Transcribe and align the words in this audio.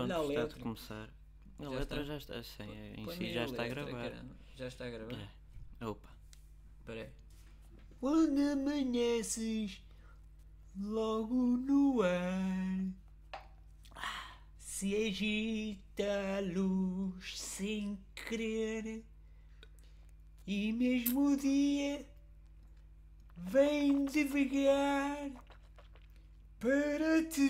hora 0.00 0.26
de 0.26 0.34
letra. 0.36 0.60
começar. 0.60 1.08
A 1.58 1.62
Já 1.62 1.68
letra 1.70 2.00
está. 2.00 2.04
já 2.04 2.16
está, 2.16 2.42
sim, 2.42 2.70
em 2.96 3.04
Põe 3.04 3.16
si 3.16 3.32
já 3.32 3.44
está 3.44 3.62
a 3.62 3.68
gravar. 3.68 4.02
caramba. 4.10 4.36
Já 4.56 4.66
está 4.68 4.84
a 4.86 4.90
gravar? 4.90 5.30
É. 5.80 5.86
Opa. 5.86 6.08
Espera 6.80 7.02
aí. 7.02 7.10
Quando 8.00 8.40
amanheces 8.40 9.82
logo 10.76 11.34
no 11.34 12.02
ar 12.02 12.92
se 14.58 14.96
agita 15.06 16.38
a 16.38 16.40
luz 16.40 17.38
sem 17.40 17.98
querer 18.14 19.04
e 20.46 20.72
mesmo 20.72 21.32
o 21.32 21.36
dia 21.36 22.04
vem 23.36 24.04
devagar 24.06 25.30
para 26.58 27.24
te 27.28 27.48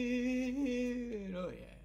ver. 0.00 1.34
Oh 1.36 1.50
yeah. 1.50 1.76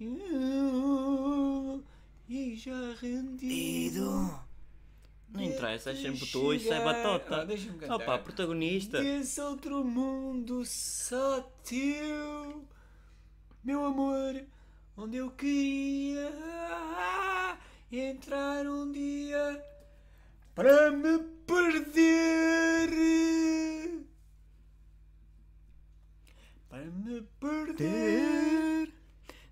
E- 0.00 1.82
E 2.28 2.54
já 2.56 2.94
rendido. 3.00 4.38
Não 5.30 5.42
interessa, 5.42 5.90
é 5.90 5.94
sempre 5.94 6.26
tu, 6.26 6.52
isso 6.54 6.72
é 6.72 6.82
batota. 6.84 7.40
Ah, 7.40 7.44
Deixa-me 7.44 7.78
cantar. 7.78 7.94
Opa, 7.96 8.18
protagonista. 8.18 9.02
Desse 9.02 9.40
outro 9.40 9.84
mundo 9.84 10.62
só 10.64 11.40
teu, 11.64 12.64
meu 13.64 13.84
amor, 13.84 14.42
onde 14.96 15.16
eu 15.18 15.30
queria 15.30 16.32
entrar 17.90 18.66
um 18.66 18.90
dia 18.92 19.62
para 20.54 20.90
me 20.90 21.18
perder. 21.46 22.88
Para 26.68 26.84
me 26.84 27.22
perder 27.40 28.57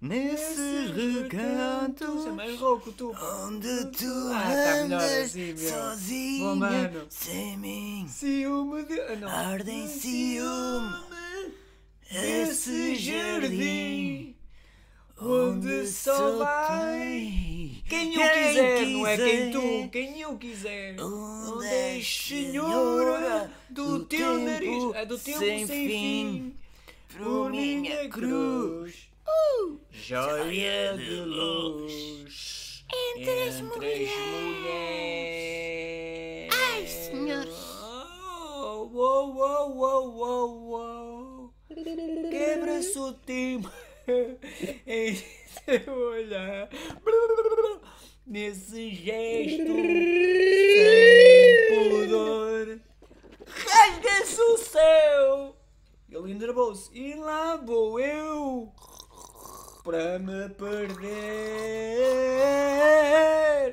Nesses 0.06 0.90
recantos 0.94 2.26
É 2.26 2.30
mais 2.30 2.58
rouco, 2.58 2.92
tu. 2.92 3.12
onde 3.46 3.86
tu 3.86 4.30
Ah, 4.32 4.42
tá 4.42 4.82
melhor 4.82 4.84
andas 5.02 5.24
assim, 5.24 5.52
meu. 5.54 5.56
sozinha, 5.70 6.44
Bom, 6.44 6.56
mano. 6.56 7.06
sem 7.10 7.56
mim. 7.58 8.06
Ciúme 8.08 8.84
de. 8.84 9.00
Ah, 9.00 9.16
não. 9.16 9.28
Arde 9.28 9.70
em 9.70 9.86
ciúme 9.88 10.94
Esse 12.10 12.94
jardim 12.96 14.34
onde 15.20 15.86
só 15.88 16.36
vai 16.36 17.72
quem 17.88 18.14
eu 18.14 18.30
quiser, 18.30 18.86
não 18.86 19.06
é 19.06 19.16
quem 19.16 19.50
tu, 19.50 19.88
quem 19.90 20.20
eu 20.20 20.36
quiser. 20.36 20.96
Onde 21.00 21.66
és 21.66 22.06
senhora 22.06 23.50
do 23.70 24.04
teu 24.04 24.38
nariz, 24.38 24.94
é 24.94 25.06
do 25.06 25.16
teu 25.18 25.38
sem, 25.38 25.66
fim, 25.66 26.54
por 27.16 27.50
minha 27.50 28.08
cruz. 28.10 28.30
Joia 30.06 30.96
de 30.96 31.20
luz 31.22 32.84
entre 33.10 33.42
as 33.48 33.60
mulheres. 33.60 34.06
Ai, 36.54 36.86
senhor. 36.86 37.44
Oh, 37.82 38.88
oh, 38.94 39.34
oh, 39.36 39.74
oh, 39.82 40.06
oh, 40.22 41.50
oh. 41.50 41.50
Quebra-se 42.30 42.96
o 43.00 43.12
tempo 43.14 43.68
em 44.86 45.16
seu 45.16 45.92
olhar. 45.92 46.68
Nesse 48.24 48.90
gesto 48.94 49.74
sem 50.76 51.10
pudor. 51.74 52.78
Rasga-se 53.44 54.40
o 54.40 54.56
céu. 54.56 55.56
Ele 56.08 56.30
enervou-se. 56.30 56.96
E 56.96 57.16
lá 57.16 57.56
vou 57.56 57.98
eu 57.98 58.72
para 59.86 60.18
me 60.18 60.48
perder. 60.48 61.06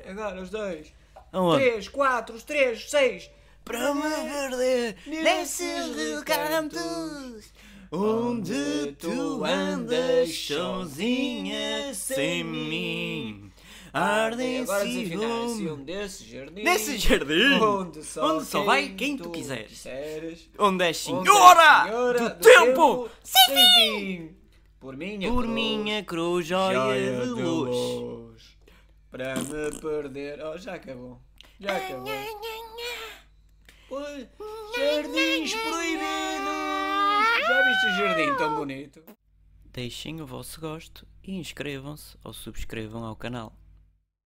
Agora 0.08 0.40
os 0.40 0.48
dois. 0.48 0.92
Aonde? 1.32 1.64
Três, 1.64 1.88
quatro, 1.88 2.36
os 2.36 2.44
três, 2.44 2.88
seis. 2.88 3.28
Para 3.64 3.92
me 3.92 4.02
perder 4.02 4.96
Nesses 5.06 5.96
recantos 5.96 7.52
onde 7.90 8.92
tu 8.98 9.42
andas 9.44 10.32
sozinha 10.36 11.92
sem 11.94 12.44
mim. 12.44 13.50
Arde 13.92 14.42
em 14.42 14.62
Agora 14.62 14.84
desafinar 14.84 15.48
ciúme. 15.48 15.84
desse 15.84 16.24
jardim. 16.24 16.62
Nesse 16.62 16.98
jardim 16.98 17.60
Onde 17.60 18.02
só, 18.04 18.34
onde 18.36 18.44
só 18.44 18.64
vai 18.64 18.88
quem 18.90 19.16
tu 19.16 19.30
quiseres. 19.30 19.68
quiseres. 19.68 20.50
Onde 20.58 20.84
és 20.84 21.08
Onde 21.08 21.28
senhora, 21.28 21.62
é 21.62 21.84
senhora 21.84 22.18
do, 22.18 22.30
tempo, 22.40 23.08
sem 23.22 23.56
fim. 23.74 24.43
Por 24.84 24.98
minha 24.98 25.30
por 25.30 25.44
cruz, 25.44 25.54
minha 25.54 26.04
cruz, 26.04 26.46
joia, 26.46 27.20
de 27.22 27.26
luz. 27.30 27.74
luz. 27.74 28.58
Para 29.10 29.34
me 29.34 29.80
perder. 29.80 30.44
Oh, 30.44 30.58
já 30.58 30.74
acabou. 30.74 31.18
Já 31.58 31.74
acabou. 31.74 32.12
Pois, 33.88 34.28
jardins 34.76 35.54
proibidos. 35.54 36.04
Já 37.46 37.62
viste 37.64 37.86
o 37.86 37.96
jardim 37.96 38.36
tão 38.36 38.56
bonito? 38.56 39.02
Deixem 39.72 40.20
o 40.20 40.26
vosso 40.26 40.60
gosto 40.60 41.08
e 41.22 41.34
inscrevam-se 41.34 42.18
ou 42.22 42.34
subscrevam 42.34 43.04
ao 43.04 43.16
canal. 43.16 43.56